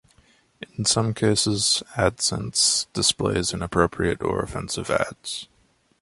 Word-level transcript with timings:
In 0.79 0.85
some 0.85 1.13
cases, 1.13 1.83
AdSense 1.93 2.87
displays 2.91 3.53
inappropriate 3.53 4.23
or 4.23 4.41
offensive 4.41 4.89
ads. 4.89 5.47